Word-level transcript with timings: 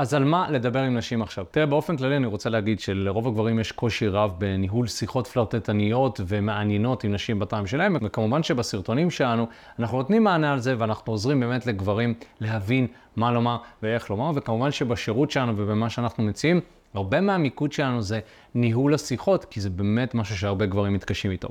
אז 0.00 0.14
על 0.14 0.24
מה 0.24 0.50
לדבר 0.50 0.82
עם 0.82 0.96
נשים 0.96 1.22
עכשיו? 1.22 1.44
תראה, 1.50 1.66
באופן 1.66 1.96
כללי 1.96 2.16
אני 2.16 2.26
רוצה 2.26 2.50
להגיד 2.50 2.80
שלרוב 2.80 3.26
הגברים 3.28 3.58
יש 3.58 3.72
קושי 3.72 4.08
רב 4.08 4.34
בניהול 4.38 4.86
שיחות 4.86 5.26
פלרטטניות 5.26 6.20
ומעניינות 6.26 7.04
עם 7.04 7.12
נשים 7.12 7.38
בטעם 7.38 7.66
שלהם, 7.66 7.96
וכמובן 8.02 8.42
שבסרטונים 8.42 9.10
שלנו 9.10 9.46
אנחנו 9.78 9.98
נותנים 9.98 10.24
מענה 10.24 10.52
על 10.52 10.58
זה 10.58 10.74
ואנחנו 10.78 11.12
עוזרים 11.12 11.40
באמת 11.40 11.66
לגברים 11.66 12.14
להבין 12.40 12.86
מה 13.16 13.32
לומר 13.32 13.56
ואיך 13.82 14.10
לומר, 14.10 14.30
וכמובן 14.34 14.70
שבשירות 14.70 15.30
שלנו 15.30 15.52
ובמה 15.56 15.90
שאנחנו 15.90 16.24
מציעים, 16.24 16.60
הרבה 16.94 17.20
מהמיקוד 17.20 17.72
שלנו 17.72 18.02
זה 18.02 18.20
ניהול 18.54 18.94
השיחות, 18.94 19.44
כי 19.44 19.60
זה 19.60 19.70
באמת 19.70 20.14
משהו 20.14 20.38
שהרבה 20.38 20.66
גברים 20.66 20.92
מתקשים 20.92 21.30
איתו. 21.30 21.48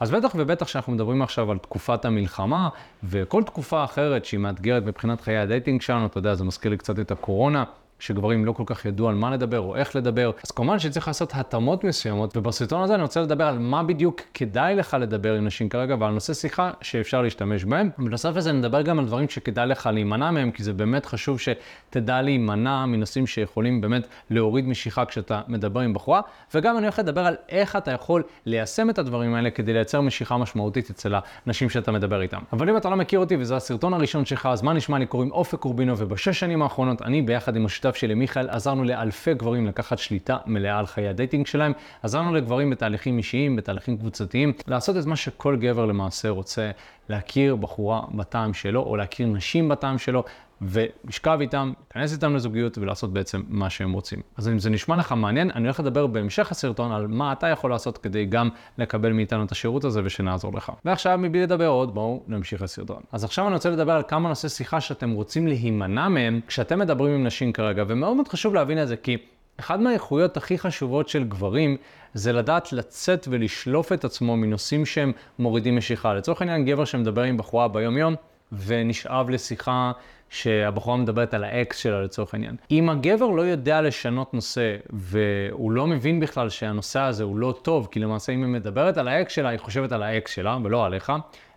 אז 0.00 0.10
בטח 0.10 0.32
ובטח 0.34 0.68
שאנחנו 0.68 0.92
מדברים 0.92 1.22
עכשיו 1.22 1.50
על 1.50 1.58
תקופת 1.58 2.04
המלחמה, 2.04 2.68
וכל 3.04 3.42
תקופה 3.42 3.84
אחרת 3.84 4.24
שהיא 4.24 4.40
מאתגרת 4.40 4.84
מבחינת 4.84 5.20
חיי 5.20 5.38
ה 5.38 5.44
dating 5.44 5.80
שלנו, 5.80 6.06
אתה 6.06 6.18
יודע, 6.18 6.34
זה 6.34 6.44
מזכיר 6.44 6.70
לי 6.70 6.76
קצת 6.76 6.98
את 6.98 7.10
הקורונה. 7.10 7.64
שגברים 8.00 8.44
לא 8.44 8.52
כל 8.52 8.62
כך 8.66 8.84
ידעו 8.84 9.08
על 9.08 9.14
מה 9.14 9.30
לדבר 9.30 9.60
או 9.60 9.76
איך 9.76 9.96
לדבר. 9.96 10.30
אז 10.44 10.50
כמובן 10.50 10.78
שצריך 10.78 11.08
לעשות 11.08 11.32
התאמות 11.34 11.84
מסוימות, 11.84 12.36
ובסרטון 12.36 12.82
הזה 12.82 12.94
אני 12.94 13.02
רוצה 13.02 13.20
לדבר 13.20 13.44
על 13.44 13.58
מה 13.58 13.82
בדיוק 13.82 14.20
כדאי 14.34 14.74
לך 14.74 14.96
לדבר 15.00 15.34
עם 15.34 15.46
נשים 15.46 15.68
כרגע, 15.68 15.96
ועל 15.98 16.12
נושא 16.12 16.34
שיחה 16.34 16.70
שאפשר 16.80 17.22
להשתמש 17.22 17.64
בהם. 17.64 17.90
בנוסף 17.98 18.36
לזה 18.36 18.52
נדבר 18.52 18.82
גם 18.82 18.98
על 18.98 19.04
דברים 19.04 19.28
שכדאי 19.28 19.66
לך 19.66 19.90
להימנע 19.92 20.30
מהם, 20.30 20.50
כי 20.50 20.62
זה 20.62 20.72
באמת 20.72 21.06
חשוב 21.06 21.38
שתדע 21.40 22.22
להימנע 22.22 22.86
מנושאים 22.86 23.26
שיכולים 23.26 23.80
באמת 23.80 24.06
להוריד 24.30 24.68
משיכה 24.68 25.04
כשאתה 25.04 25.40
מדבר 25.48 25.80
עם 25.80 25.94
בחורה, 25.94 26.20
וגם 26.54 26.76
אני 26.76 26.86
הולך 26.86 26.98
לדבר 26.98 27.26
על 27.26 27.36
איך 27.48 27.76
אתה 27.76 27.90
יכול 27.90 28.22
ליישם 28.46 28.90
את 28.90 28.98
הדברים 28.98 29.34
האלה 29.34 29.50
כדי 29.50 29.72
לייצר 29.72 30.00
משיכה 30.00 30.36
משמעותית 30.36 30.90
אצל 30.90 31.14
הנשים 31.46 31.70
שאתה 31.70 31.92
מדבר 31.92 32.22
איתם. 32.22 32.40
אבל 32.52 32.70
אם 32.70 32.76
אתה 32.76 32.90
לא 32.90 32.96
מכיר 32.96 33.18
אותי 33.18 33.36
וזה 33.36 33.56
הסרטון 33.56 33.94
הראשון 33.94 34.24
שלך, 34.24 34.46
אז 34.46 34.62
מה 34.62 34.72
נשמע 34.72 34.98
לי 34.98 35.06
קוראים 35.06 35.32
אופק 35.32 35.58
קורבינו, 35.58 35.98
ובשש 35.98 36.40
שנים 36.40 36.62
האחרונות 36.62 37.02
אני 37.02 37.22
ביחד 37.22 37.56
עם 37.56 37.66
השותף 37.66 37.89
שלי 37.96 38.14
מיכאל 38.14 38.50
עזרנו 38.50 38.84
לאלפי 38.84 39.34
גברים 39.34 39.66
לקחת 39.66 39.98
שליטה 39.98 40.36
מלאה 40.46 40.78
על 40.78 40.86
חיי 40.86 41.08
ה 41.08 41.13
dating 41.13 41.46
שלהם, 41.46 41.72
עזרנו 42.02 42.34
לגברים 42.34 42.70
בתהליכים 42.70 43.18
אישיים, 43.18 43.56
בתהליכים 43.56 43.96
קבוצתיים, 43.96 44.52
לעשות 44.66 44.96
את 44.96 45.06
מה 45.06 45.16
שכל 45.16 45.56
גבר 45.56 45.86
למעשה 45.86 46.28
רוצה, 46.28 46.70
להכיר 47.08 47.56
בחורה 47.56 48.02
בטעם 48.14 48.54
שלו, 48.54 48.82
או 48.82 48.96
להכיר 48.96 49.26
נשים 49.26 49.68
בטעם 49.68 49.98
שלו, 49.98 50.24
ולשכב 50.62 51.38
איתם, 51.40 51.72
להיכנס 51.80 52.12
איתם 52.12 52.34
לזוגיות 52.36 52.78
ולעשות 52.78 53.12
בעצם 53.12 53.42
מה 53.48 53.70
שהם 53.70 53.92
רוצים. 53.92 54.20
אז 54.36 54.48
אם 54.48 54.58
זה 54.58 54.70
נשמע 54.70 54.96
לך 54.96 55.12
מעניין, 55.12 55.50
אני 55.54 55.64
הולך 55.64 55.80
לדבר 55.80 56.06
בהמשך 56.06 56.50
הסרטון 56.50 56.92
על 56.92 57.06
מה 57.06 57.32
אתה 57.32 57.46
יכול 57.46 57.70
לעשות 57.70 57.98
כדי 57.98 58.24
גם 58.24 58.48
לקבל 58.78 59.12
מאיתנו 59.12 59.44
את 59.44 59.52
השירות 59.52 59.84
הזה 59.84 60.00
ושנעזור 60.04 60.52
לך. 60.54 60.72
ועכשיו, 60.84 61.18
מבלי 61.18 61.42
לדבר 61.42 61.66
עוד, 61.66 61.94
בואו 61.94 62.22
נמשיך 62.26 62.62
לסרטון. 62.62 63.02
אז 63.12 63.24
עכשיו 63.24 63.46
אני 63.46 63.54
רוצה 63.54 63.70
לדבר 63.70 63.92
על 63.92 64.02
כמה 64.08 64.28
נושאי 64.28 64.48
שיחה 64.48 64.80
שאתם 64.80 65.10
רוצים 65.10 65.46
להימנע 65.46 66.08
מהם 66.08 66.40
כשאתם 66.46 66.78
מדברים 66.78 67.14
עם 67.14 67.26
נשים 67.26 67.52
כרגע, 67.52 67.84
ומאוד 67.86 68.16
מאוד 68.16 68.28
חשוב 68.28 68.54
להבין 68.54 68.82
את 68.82 68.88
זה, 68.88 68.96
כי 68.96 69.16
אחד 69.60 69.80
מהאיכויות 69.80 70.36
הכי 70.36 70.58
חשובות 70.58 71.08
של 71.08 71.24
גברים 71.24 71.76
זה 72.14 72.32
לדעת 72.32 72.72
לצאת 72.72 73.28
ולשלוף 73.30 73.92
את 73.92 74.04
עצמו 74.04 74.36
מנושאים 74.36 74.86
שהם 74.86 75.12
מורידים 75.38 75.76
משיכה. 75.76 76.14
לצורך 76.14 76.40
העניין, 76.40 76.64
גבר 76.64 76.84
שמדבר 76.84 77.22
עם 77.22 77.36
בחורה 77.36 77.68
ביום-יום 77.68 78.14
ונשאב 78.52 79.30
לשיחה 79.30 79.92
שהבחורה 80.30 80.96
מדברת 80.96 81.34
על 81.34 81.44
האקס 81.44 81.76
שלה 81.76 82.02
לצורך 82.02 82.34
העניין. 82.34 82.56
אם 82.70 82.88
הגבר 82.88 83.26
לא 83.26 83.42
יודע 83.42 83.80
לשנות 83.80 84.34
נושא 84.34 84.76
והוא 84.90 85.72
לא 85.72 85.86
מבין 85.86 86.20
בכלל 86.20 86.48
שהנושא 86.48 87.00
הזה 87.00 87.24
הוא 87.24 87.36
לא 87.36 87.54
טוב, 87.62 87.88
כי 87.90 88.00
למעשה 88.00 88.32
אם 88.32 88.42
היא 88.42 88.52
מדברת 88.52 88.96
על 88.98 89.08
האקס 89.08 89.32
שלה, 89.32 89.48
היא 89.48 89.58
חושבת 89.58 89.92
על 89.92 90.02
האקס 90.02 90.34
שלה 90.34 90.58
ולא 90.64 90.86
עליך, 90.86 91.12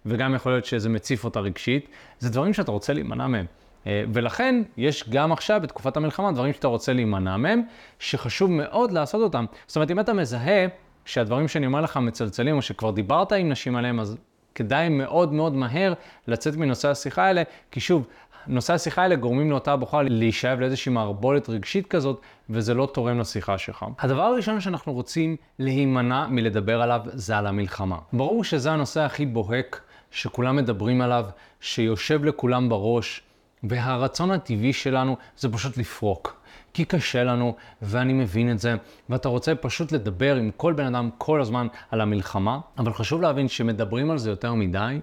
וגם 0.05 0.35
יכול 0.35 0.51
להיות 0.51 0.66
שזה 0.66 0.89
מציף 0.89 1.25
אותה 1.25 1.39
רגשית, 1.39 1.89
זה 2.19 2.29
דברים 2.29 2.53
שאתה 2.53 2.71
רוצה 2.71 2.94
להימנע 2.94 3.27
מהם. 3.27 3.45
אה, 3.88 4.03
ולכן 4.13 4.61
יש 4.77 5.09
גם 5.09 5.31
עכשיו, 5.31 5.59
בתקופת 5.63 5.97
המלחמה, 5.97 6.31
דברים 6.31 6.53
שאתה 6.53 6.67
רוצה 6.67 6.94
להימנע 6.94 7.38
מהם, 7.38 7.61
שחשוב 7.99 8.51
מאוד 8.51 8.91
לעשות 8.91 9.21
אותם. 9.21 9.45
זאת 9.67 9.75
אומרת, 9.75 9.91
אם 9.91 9.99
אתה 9.99 10.13
מזהה 10.13 10.66
שהדברים 11.05 11.47
שאני 11.47 11.66
אומר 11.66 11.81
לך 11.81 11.97
מצלצלים, 11.97 12.57
או 12.57 12.61
שכבר 12.61 12.91
דיברת 12.91 13.31
עם 13.31 13.49
נשים 13.49 13.75
עליהם, 13.75 13.99
אז 13.99 14.17
כדאי 14.55 14.90
מאוד 14.90 15.34
מאוד 15.34 15.53
מהר 15.53 15.94
לצאת 16.28 16.55
מנושא 16.55 16.90
השיחה 16.90 17.23
האלה, 17.23 17.44
כי 17.72 17.79
שוב, 17.79 18.07
נושא 18.47 18.73
השיחה 18.73 19.01
האלה 19.01 19.15
גורמים 19.15 19.51
לאותה 19.51 19.75
בחורה 19.75 20.03
להישאב 20.03 20.59
לאיזושהי 20.59 20.91
מערבולת 20.91 21.49
רגשית 21.49 21.87
כזאת, 21.87 22.21
וזה 22.49 22.73
לא 22.73 22.89
תורם 22.93 23.19
לשיחה 23.19 23.57
שלך. 23.57 23.85
הדבר 23.99 24.21
הראשון 24.21 24.61
שאנחנו 24.61 24.93
רוצים 24.93 25.35
להימנע 25.59 26.27
מלדבר 26.27 26.81
עליו 26.81 27.01
זה 27.05 27.37
על 27.37 27.47
המלחמה. 27.47 27.97
ברור 28.13 28.43
שזה 28.43 28.71
הנושא 28.71 29.01
הכי 29.01 29.25
בוהק, 29.25 29.81
שכולם 30.11 30.55
מדברים 30.55 31.01
עליו, 31.01 31.25
שיושב 31.61 32.25
לכולם 32.25 32.69
בראש, 32.69 33.21
והרצון 33.63 34.31
הטבעי 34.31 34.73
שלנו 34.73 35.17
זה 35.37 35.51
פשוט 35.51 35.77
לפרוק. 35.77 36.43
כי 36.73 36.85
קשה 36.85 37.23
לנו, 37.23 37.55
ואני 37.81 38.13
מבין 38.13 38.51
את 38.51 38.59
זה, 38.59 38.75
ואתה 39.09 39.29
רוצה 39.29 39.55
פשוט 39.55 39.91
לדבר 39.91 40.35
עם 40.35 40.51
כל 40.57 40.73
בן 40.73 40.95
אדם 40.95 41.09
כל 41.17 41.41
הזמן 41.41 41.67
על 41.91 42.01
המלחמה, 42.01 42.59
אבל 42.77 42.93
חשוב 42.93 43.21
להבין 43.21 43.47
שמדברים 43.47 44.11
על 44.11 44.17
זה 44.17 44.29
יותר 44.29 44.53
מדי, 44.53 44.99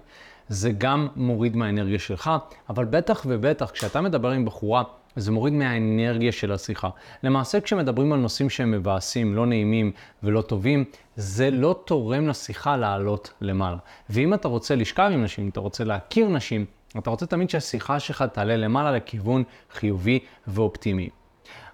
זה 0.51 0.71
גם 0.77 1.07
מוריד 1.15 1.55
מהאנרגיה 1.55 1.99
שלך, 1.99 2.31
אבל 2.69 2.85
בטח 2.85 3.25
ובטח 3.25 3.69
כשאתה 3.69 4.01
מדבר 4.01 4.29
עם 4.29 4.45
בחורה, 4.45 4.83
זה 5.15 5.31
מוריד 5.31 5.53
מהאנרגיה 5.53 6.31
של 6.31 6.51
השיחה. 6.51 6.89
למעשה 7.23 7.61
כשמדברים 7.61 8.13
על 8.13 8.19
נושאים 8.19 8.49
שהם 8.49 8.71
מבאסים, 8.71 9.35
לא 9.35 9.45
נעימים 9.45 9.91
ולא 10.23 10.41
טובים, 10.41 10.85
זה 11.15 11.51
לא 11.51 11.81
תורם 11.85 12.27
לשיחה 12.27 12.77
לעלות 12.77 13.33
למעלה. 13.41 13.77
ואם 14.09 14.33
אתה 14.33 14.47
רוצה 14.47 14.75
לשכב 14.75 15.09
עם 15.13 15.23
נשים, 15.23 15.49
אתה 15.49 15.59
רוצה 15.59 15.83
להכיר 15.83 16.27
נשים, 16.27 16.65
אתה 16.97 17.09
רוצה 17.09 17.25
תמיד 17.25 17.49
שהשיחה 17.49 17.99
שלך 17.99 18.21
תעלה 18.33 18.57
למעלה 18.57 18.91
לכיוון 18.91 19.43
חיובי 19.71 20.19
ואופטימי. 20.47 21.09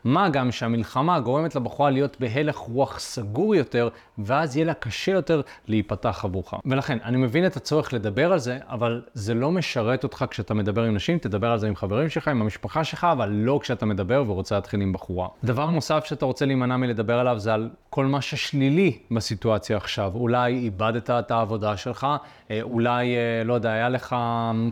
מה 0.04 0.30
גם 0.30 0.52
שהמלחמה 0.52 1.20
גורמת 1.20 1.56
לבחורה 1.56 1.90
להיות 1.90 2.18
בהלך 2.20 2.56
רוח 2.56 3.00
סגור 3.00 3.56
יותר, 3.56 3.90
ואז 4.18 4.58
יהיה 4.58 4.66
לה 4.66 4.74
קשה 4.74 5.12
יותר 5.12 5.42
להיפתח 5.68 6.22
עבורך. 6.24 6.54
ולכן, 6.66 6.98
אני 7.04 7.18
מבין 7.18 7.46
את 7.46 7.58
הצורך 7.58 7.94
לדבר 7.94 8.34
על 8.34 8.40
זה, 8.40 8.58
אבל 8.68 9.02
זה 9.14 9.34
לא 9.34 9.52
משרת 9.52 10.04
אותך 10.04 10.26
כשאתה 10.30 10.54
מדבר 10.54 10.84
עם 10.84 10.96
נשים, 10.96 11.18
תדבר 11.18 11.52
על 11.52 11.60
זה 11.60 11.68
עם 11.68 11.76
חברים 11.76 12.10
שלך, 12.10 12.28
עם 12.28 12.42
המשפחה 12.42 12.84
שלך, 12.84 13.08
אבל 13.12 13.30
לא 13.30 13.60
כשאתה 13.62 13.86
מדבר 13.86 14.24
ורוצה 14.28 14.56
להתחיל 14.56 14.82
עם 14.82 14.94
בחורה. 14.94 15.28
דבר 15.44 15.70
נוסף 15.70 16.06
שאתה 16.06 16.26
רוצה 16.26 16.46
להימנע 16.46 16.78
מלדבר 16.78 17.20
עליו 17.20 17.40
זה 17.40 17.54
על 17.54 17.70
כל 17.90 18.06
מה 18.06 18.22
ששלילי 18.22 18.98
בסיטואציה 19.12 19.78
עכשיו. 19.78 20.12
אולי 20.16 20.54
איבדת 20.54 21.10
את 21.10 21.32
העבודה 21.32 21.78
שלך, 21.78 22.08
אה, 22.52 22.62
אולי, 22.62 23.16
אה, 23.16 23.44
לא 23.46 23.54
יודע, 23.54 23.72
היה 23.72 23.90
לך 23.90 24.16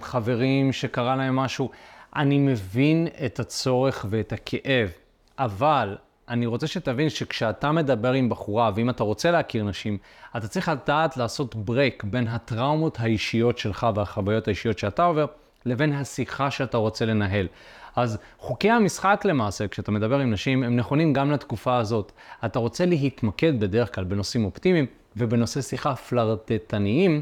חברים 0.01 0.71
שקרה 0.71 1.15
להם 1.15 1.35
משהו. 1.35 1.69
אני 2.15 2.37
מבין 2.39 3.07
את 3.25 3.39
הצורך 3.39 4.05
ואת 4.09 4.33
הכאב. 4.33 5.04
אבל 5.39 5.95
אני 6.29 6.45
רוצה 6.45 6.67
שתבין 6.67 7.09
שכשאתה 7.09 7.71
מדבר 7.71 8.13
עם 8.13 8.29
בחורה, 8.29 8.71
ואם 8.75 8.89
אתה 8.89 9.03
רוצה 9.03 9.31
להכיר 9.31 9.63
נשים, 9.63 9.97
אתה 10.37 10.47
צריך 10.47 10.69
לדעת 10.69 11.17
לעשות 11.17 11.55
ברייק 11.55 12.03
בין 12.03 12.27
הטראומות 12.27 12.99
האישיות 12.99 13.57
שלך 13.57 13.87
והחוויות 13.95 14.47
האישיות 14.47 14.79
שאתה 14.79 15.03
עובר, 15.03 15.25
לבין 15.65 15.93
השיחה 15.93 16.51
שאתה 16.51 16.77
רוצה 16.77 17.05
לנהל. 17.05 17.47
אז 17.95 18.17
חוקי 18.39 18.69
המשחק 18.69 19.21
למעשה, 19.25 19.67
כשאתה 19.67 19.91
מדבר 19.91 20.19
עם 20.19 20.31
נשים, 20.31 20.63
הם 20.63 20.75
נכונים 20.75 21.13
גם 21.13 21.31
לתקופה 21.31 21.77
הזאת. 21.77 22.11
אתה 22.45 22.59
רוצה 22.59 22.85
להתמקד 22.85 23.59
בדרך 23.59 23.95
כלל 23.95 24.03
בנושאים 24.03 24.45
אופטימיים 24.45 24.85
ובנושאי 25.17 25.61
שיחה 25.61 25.95
פלרטטניים, 25.95 27.21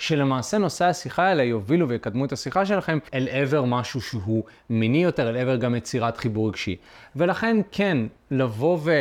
שלמעשה 0.00 0.58
נושאי 0.58 0.86
השיחה 0.86 1.22
האלה 1.22 1.42
יובילו 1.42 1.88
ויקדמו 1.88 2.24
את 2.24 2.32
השיחה 2.32 2.66
שלכם 2.66 2.98
אל 3.14 3.28
עבר 3.30 3.64
משהו 3.64 4.00
שהוא 4.00 4.44
מיני 4.70 5.02
יותר, 5.02 5.28
אל 5.28 5.36
עבר 5.36 5.56
גם 5.56 5.74
יצירת 5.74 6.16
חיבור 6.16 6.48
רגשי. 6.48 6.76
ולכן 7.16 7.56
כן, 7.72 7.98
לבוא 8.30 8.78
ו... 8.82 9.00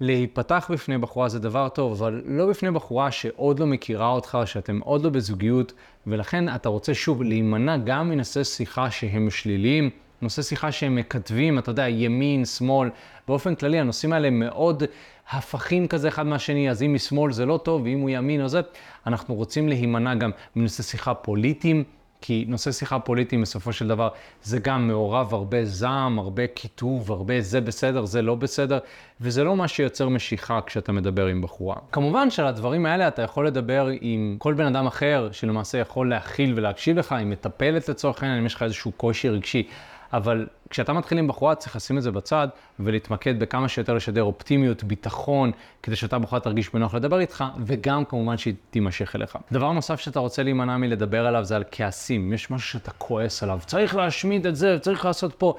להיפתח 0.00 0.70
בפני 0.72 0.98
בחורה 0.98 1.28
זה 1.28 1.38
דבר 1.38 1.68
טוב, 1.68 1.92
אבל 1.92 2.22
לא 2.26 2.46
בפני 2.46 2.70
בחורה 2.70 3.10
שעוד 3.10 3.60
לא 3.60 3.66
מכירה 3.66 4.08
אותך, 4.08 4.38
שאתם 4.44 4.78
עוד 4.84 5.04
לא 5.04 5.10
בזוגיות, 5.10 5.72
ולכן 6.06 6.54
אתה 6.54 6.68
רוצה 6.68 6.94
שוב 6.94 7.22
להימנע 7.22 7.76
גם 7.76 8.08
מנושאי 8.08 8.44
שיחה 8.44 8.90
שהם 8.90 9.30
שליליים, 9.30 9.90
נושאי 10.22 10.42
שיחה 10.42 10.72
שהם 10.72 10.96
מקטבים, 10.96 11.58
אתה 11.58 11.70
יודע, 11.70 11.88
ימין, 11.88 12.44
שמאל, 12.44 12.90
באופן 13.28 13.54
כללי 13.54 13.80
הנושאים 13.80 14.12
האלה 14.12 14.30
מאוד 14.30 14.82
הפכים 15.30 15.88
כזה 15.88 16.08
אחד 16.08 16.26
מהשני, 16.26 16.70
אז 16.70 16.82
אם 16.82 16.94
משמאל 16.94 17.32
זה 17.32 17.46
לא 17.46 17.60
טוב, 17.62 17.82
ואם 17.82 18.00
הוא 18.00 18.10
ימין 18.10 18.42
או 18.42 18.48
זה, 18.48 18.60
אנחנו 19.06 19.34
רוצים 19.34 19.68
להימנע 19.68 20.14
גם 20.14 20.30
מנושא 20.56 20.82
שיחה 20.82 21.14
פוליטיים. 21.14 21.84
כי 22.22 22.44
נושא 22.48 22.72
שיחה 22.72 22.98
פוליטיים 22.98 23.42
בסופו 23.42 23.72
של 23.72 23.88
דבר 23.88 24.08
זה 24.42 24.58
גם 24.58 24.88
מעורב 24.88 25.34
הרבה 25.34 25.64
זעם, 25.64 26.18
הרבה 26.18 26.46
קיטוב, 26.46 27.12
הרבה 27.12 27.40
זה 27.40 27.60
בסדר, 27.60 28.04
זה 28.04 28.22
לא 28.22 28.34
בסדר, 28.34 28.78
וזה 29.20 29.44
לא 29.44 29.56
מה 29.56 29.68
שיוצר 29.68 30.08
משיכה 30.08 30.60
כשאתה 30.66 30.92
מדבר 30.92 31.26
עם 31.26 31.42
בחורה. 31.42 31.76
כמובן 31.92 32.30
שעל 32.30 32.46
הדברים 32.46 32.86
האלה 32.86 33.08
אתה 33.08 33.22
יכול 33.22 33.46
לדבר 33.46 33.88
עם 34.00 34.36
כל 34.38 34.54
בן 34.54 34.66
אדם 34.66 34.86
אחר 34.86 35.28
שלמעשה 35.32 35.78
יכול 35.78 36.10
להכיל 36.10 36.52
ולהקשיב 36.56 36.98
לך, 36.98 37.12
עם 37.12 37.30
מטפלת 37.30 37.88
לצורך 37.88 38.22
העניין, 38.22 38.40
אם 38.40 38.46
יש 38.46 38.54
לך 38.54 38.62
איזשהו 38.62 38.92
קושי 38.92 39.28
רגשי. 39.28 39.68
אבל 40.12 40.46
כשאתה 40.70 40.92
מתחיל 40.92 41.18
עם 41.18 41.28
בחורה 41.28 41.54
צריך 41.54 41.76
לשים 41.76 41.98
את 41.98 42.02
זה 42.02 42.10
בצד 42.10 42.48
ולהתמקד 42.80 43.40
בכמה 43.40 43.68
שיותר 43.68 43.94
לשדר 43.94 44.22
אופטימיות, 44.22 44.84
ביטחון, 44.84 45.50
כדי 45.82 45.96
שאותה 45.96 46.18
בחורה 46.18 46.40
תרגיש 46.40 46.72
בנוח 46.74 46.94
לדבר 46.94 47.20
איתך, 47.20 47.44
וגם 47.64 48.04
כמובן 48.04 48.36
שהיא 48.36 48.54
תימשך 48.70 49.16
אליך. 49.16 49.38
דבר 49.52 49.72
נוסף 49.72 50.00
שאתה 50.00 50.20
רוצה 50.20 50.42
להימנע 50.42 50.76
מלדבר 50.76 51.26
עליו 51.26 51.44
זה 51.44 51.56
על 51.56 51.64
כעסים. 51.70 52.32
יש 52.32 52.50
משהו 52.50 52.68
שאתה 52.68 52.90
כועס 52.90 53.42
עליו, 53.42 53.60
צריך 53.66 53.96
להשמיד 53.96 54.46
את 54.46 54.56
זה, 54.56 54.78
צריך 54.78 55.04
לעשות 55.04 55.34
פה. 55.34 55.54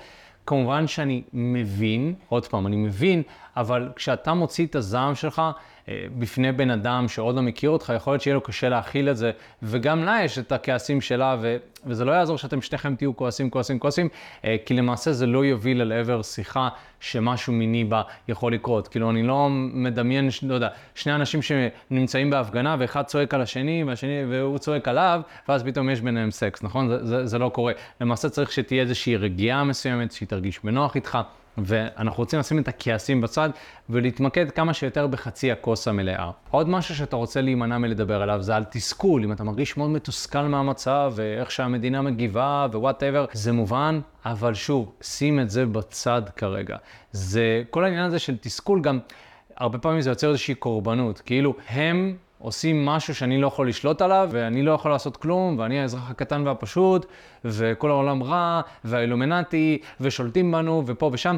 כמובן 0.45 0.88
שאני 0.88 1.21
מבין, 1.33 2.13
עוד 2.30 2.47
פעם, 2.47 2.68
אני 2.68 2.75
מבין, 2.75 3.24
אבל 3.57 3.89
כשאתה 3.95 4.33
מוציא 4.33 4.65
את 4.65 4.75
הזעם 4.75 5.15
שלך 5.15 5.42
אה, 5.89 6.06
בפני 6.19 6.51
בן 6.51 6.69
אדם 6.69 7.07
שעוד 7.07 7.36
לא 7.36 7.42
מכיר 7.42 7.69
אותך, 7.69 7.94
יכול 7.95 8.13
להיות 8.13 8.21
שיהיה 8.21 8.36
לו 8.36 8.42
קשה 8.42 8.69
להכיל 8.69 9.09
את 9.09 9.18
זה, 9.18 9.31
וגם 9.63 10.03
לה 10.03 10.24
יש 10.24 10.39
את 10.39 10.51
הכעסים 10.51 11.01
שלה, 11.01 11.38
ו, 11.42 11.57
וזה 11.86 12.06
לא 12.06 12.12
יעזור 12.12 12.38
שאתם 12.38 12.62
שניכם 12.62 12.95
תהיו 12.95 13.15
כועסים, 13.15 13.50
כועסים, 13.50 13.80
כועסים, 13.80 14.09
אה, 14.45 14.56
כי 14.65 14.74
למעשה 14.74 15.13
זה 15.13 15.25
לא 15.25 15.45
יוביל 15.45 15.81
אל 15.81 15.92
עבר 15.92 16.21
שיחה 16.21 16.69
שמשהו 17.00 17.53
מיני 17.53 17.83
בה 17.83 18.01
יכול 18.27 18.53
לקרות. 18.53 18.88
כאילו, 18.88 19.09
אני 19.09 19.24
לא 19.24 19.48
מדמיין, 19.51 20.30
לא 20.44 20.54
יודע, 20.54 20.69
שני 20.95 21.15
אנשים 21.15 21.39
שנמצאים 21.42 22.30
בהפגנה, 22.30 22.75
ואחד 22.80 23.04
צועק 23.04 23.33
על 23.33 23.42
השני, 23.42 23.83
והשני, 23.83 24.25
והוא 24.30 24.57
צועק 24.57 24.88
עליו, 24.88 25.21
ואז 25.50 25.63
פתאום 25.63 25.89
יש 25.89 26.01
ביניהם 26.01 26.31
סקס, 26.31 26.63
נכון? 26.63 26.88
זה, 26.88 27.06
זה, 27.06 27.25
זה 27.25 27.39
לא 27.39 27.50
קורה. 27.50 27.74
למעשה 28.01 28.30
צריך 28.30 28.51
שתהיה 28.51 28.81
איזושהי 28.81 29.18
רגיעה 29.18 29.63
מסוימת, 29.63 30.12
שהיא 30.12 30.27
תרגיש 30.27 30.59
בנוח 30.63 30.95
איתך. 30.95 31.18
ואנחנו 31.57 32.18
רוצים 32.18 32.39
לשים 32.39 32.59
את 32.59 32.68
הכעסים 32.68 33.21
בצד 33.21 33.50
ולהתמקד 33.89 34.51
כמה 34.51 34.74
שיותר 34.74 35.07
בחצי 35.07 35.51
הכוס 35.51 35.88
המלאה. 35.88 36.31
עוד 36.51 36.69
משהו 36.69 36.95
שאתה 36.95 37.15
רוצה 37.15 37.42
להימנע 37.42 37.77
מלדבר 37.77 38.21
עליו 38.21 38.42
זה 38.42 38.56
על 38.56 38.63
תסכול, 38.63 39.24
אם 39.24 39.31
אתה 39.31 39.44
מרגיש 39.44 39.77
מאוד 39.77 39.89
מתוסכל 39.89 40.42
מהמצב 40.42 41.13
ואיך 41.15 41.51
שהמדינה 41.51 42.01
מגיבה 42.01 42.68
ו 42.72 42.77
whatever, 42.77 43.25
זה 43.33 43.51
מובן, 43.51 44.00
אבל 44.25 44.53
שוב, 44.53 44.92
שים 45.01 45.39
את 45.39 45.50
זה 45.50 45.65
בצד 45.65 46.21
כרגע. 46.36 46.77
זה, 47.12 47.63
כל 47.69 47.83
העניין 47.83 48.04
הזה 48.04 48.19
של 48.19 48.38
תסכול 48.38 48.81
גם, 48.81 49.00
הרבה 49.57 49.77
פעמים 49.77 50.01
זה 50.01 50.09
יוצר 50.09 50.30
איזושהי 50.30 50.56
קורבנות, 50.56 51.19
כאילו 51.19 51.56
הם 51.69 52.15
עושים 52.42 52.86
משהו 52.86 53.16
שאני 53.16 53.42
לא 53.42 53.48
יכול 53.48 53.70
לשלוט 53.70 54.02
עליו, 54.02 54.30
ואני 54.32 54.64
לא 54.64 54.72
יכול 54.72 54.92
לעשות 54.92 55.18
כלום, 55.18 55.60
ואני 55.60 55.80
האזרח 55.80 56.10
הקטן 56.10 56.48
והפשוט, 56.48 57.06
וכל 57.46 57.90
העולם 57.90 58.24
רע, 58.24 58.62
והאילומינטי, 58.84 59.78
ושולטים 60.02 60.52
בנו, 60.52 60.84
ופה 60.86 61.10
ושם. 61.14 61.38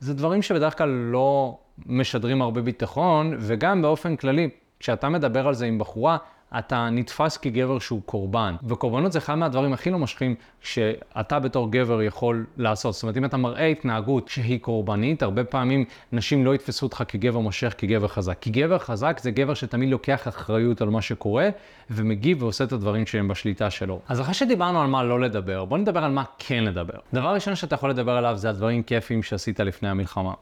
זה 0.00 0.14
דברים 0.14 0.42
שבדרך 0.42 0.78
כלל 0.78 0.88
לא 0.88 1.58
משדרים 1.86 2.42
הרבה 2.42 2.62
ביטחון, 2.62 3.36
וגם 3.38 3.82
באופן 3.82 4.16
כללי, 4.16 4.48
כשאתה 4.80 5.08
מדבר 5.08 5.48
על 5.48 5.54
זה 5.54 5.66
עם 5.66 5.78
בחורה, 5.78 6.16
אתה 6.58 6.88
נתפס 6.90 7.36
כגבר 7.36 7.78
שהוא 7.78 8.02
קורבן. 8.06 8.54
וקורבנות 8.68 9.12
זה 9.12 9.18
אחד 9.18 9.34
מהדברים 9.34 9.72
הכי 9.72 9.90
לא 9.90 9.98
מושכים 9.98 10.34
שאתה 10.60 11.38
בתור 11.38 11.72
גבר 11.72 12.02
יכול 12.02 12.46
לעשות. 12.56 12.94
זאת 12.94 13.02
אומרת, 13.02 13.16
אם 13.16 13.24
אתה 13.24 13.36
מראה 13.36 13.66
התנהגות 13.66 14.28
שהיא 14.28 14.60
קורבנית, 14.60 15.22
הרבה 15.22 15.44
פעמים 15.44 15.84
נשים 16.12 16.44
לא 16.44 16.54
יתפסו 16.54 16.86
אותך 16.86 17.04
כגבר 17.08 17.38
מושך, 17.38 17.74
כגבר 17.78 18.08
חזק. 18.08 18.38
כי 18.40 18.50
גבר 18.50 18.78
חזק 18.78 19.20
זה 19.22 19.30
גבר 19.30 19.54
שתמיד 19.54 19.88
לוקח 19.88 20.28
אחריות 20.28 20.80
על 20.80 20.90
מה 20.90 21.02
שקורה, 21.02 21.48
ומגיב 21.90 22.42
ועושה 22.42 22.64
את 22.64 22.72
הדברים 22.72 23.06
שהם 23.06 23.28
בשליטה 23.28 23.70
שלו. 23.70 24.00
אז 24.08 24.20
אחרי 24.20 24.34
שדיברנו 24.34 24.82
על 24.82 24.86
מה 24.86 25.02
לא 25.04 25.20
לדבר, 25.20 25.64
בוא 25.64 25.78
נדבר 25.78 26.04
על 26.04 26.12
מה 26.12 26.24
כן 26.38 26.64
לדבר. 26.64 26.98
דבר 27.14 27.34
ראשון 27.34 27.54
שאתה 27.54 27.74
יכול 27.74 27.90
לדבר 27.90 28.12
עליו 28.12 28.36
זה 28.36 28.50
הדברים 28.50 28.82
כיפיים 28.82 29.22
שעשית 29.22 29.60
לפני 29.60 29.88
המלחמה. 29.88 30.32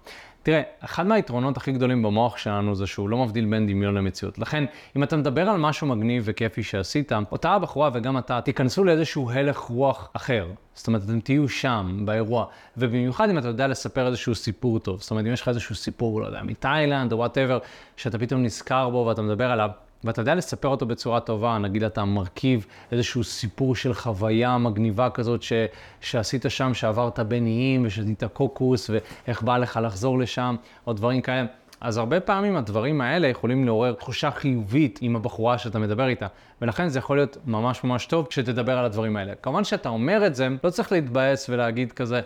תראה, 0.43 0.63
אחד 0.85 1.07
מהיתרונות 1.07 1.57
הכי 1.57 1.73
גדולים 1.73 2.03
במוח 2.03 2.37
שלנו 2.37 2.75
זה 2.75 2.87
שהוא 2.87 3.09
לא 3.09 3.19
מבדיל 3.19 3.45
בין 3.45 3.67
דמיון 3.67 3.95
למציאות. 3.95 4.39
לכן, 4.39 4.65
אם 4.97 5.03
אתה 5.03 5.17
מדבר 5.17 5.49
על 5.49 5.57
משהו 5.57 5.87
מגניב 5.87 6.23
וכיפי 6.27 6.63
שעשית, 6.63 7.13
אותה 7.33 7.51
הבחורה 7.51 7.91
וגם 7.93 8.19
אתה 8.19 8.41
תיכנסו 8.41 8.85
לאיזשהו 8.85 9.31
הלך 9.31 9.59
רוח 9.59 10.11
אחר. 10.13 10.47
זאת 10.75 10.87
אומרת, 10.87 11.03
אתם 11.05 11.21
תהיו 11.21 11.49
שם, 11.49 12.03
באירוע. 12.05 12.47
ובמיוחד 12.77 13.31
אם 13.31 13.39
אתה 13.39 13.49
יודע 13.49 13.67
לספר 13.67 14.07
איזשהו 14.07 14.35
סיפור 14.35 14.79
טוב. 14.79 15.01
זאת 15.01 15.11
אומרת, 15.11 15.27
אם 15.27 15.33
יש 15.33 15.41
לך 15.41 15.49
איזשהו 15.49 15.75
סיפור, 15.75 16.21
לא 16.21 16.27
יודע, 16.27 16.43
מתאילנד 16.43 17.13
או 17.13 17.19
whatever, 17.19 17.59
שאתה 17.97 18.19
פתאום 18.19 18.43
נזכר 18.43 18.91
בו 18.91 19.05
ואתה 19.09 19.23
מדבר 19.23 19.51
עליו, 19.51 19.71
ואתה 20.05 20.21
יודע 20.21 20.35
לספר 20.35 20.69
אותו 20.69 20.87
בצורה 20.87 21.21
טובה, 21.21 21.59
נגיד 21.59 21.83
אתה 21.83 22.05
מרכיב 22.05 22.67
איזשהו 22.93 23.25
סיפור 23.25 23.75
של 23.77 23.95
חוויה 23.95 24.59
מגניבה 24.59 25.11
כזאת 25.11 25.43
ש, 25.43 25.53
שעשית 26.01 26.45
שם, 26.49 26.75
שעברת 26.75 27.19
בין 27.19 27.47
איים 27.47 27.83
ושתית 27.87 28.25
קוקוס, 28.25 28.91
ואיך 28.91 29.43
בא 29.43 29.59
לך 29.59 29.81
לחזור 29.83 30.19
לשם, 30.19 30.57
או 30.87 30.93
דברים 30.93 31.21
כאלה. 31.21 31.47
אז 31.81 31.97
הרבה 31.97 32.21
פעמים 32.21 32.57
הדברים 32.57 33.01
האלה 33.01 33.29
יכולים 33.29 33.65
לעורר 33.65 33.93
תחושה 33.93 34.31
חיובית 34.31 34.99
עם 35.03 35.17
הבחורה 35.17 35.59
שאתה 35.59 35.79
מדבר 35.79 36.09
איתה, 36.09 36.27
ולכן 36.63 36.89
זה 36.89 36.99
יכול 36.99 37.17
להיות 37.17 37.37
ממש 37.47 37.85
ממש 37.85 38.07
טוב 38.07 38.27
כשתדבר 38.27 38.79
על 38.79 38.85
הדברים 38.85 39.17
האלה. 39.17 39.33
כמובן 39.43 39.65
שאתה 39.65 39.89
אומר 39.89 40.27
את 40.27 40.35
זה, 40.35 40.49
לא 40.65 40.71
צריך 40.71 40.93
להתבאס 40.93 41.49
ולהגיד 41.49 41.93
כזה, 41.93 42.21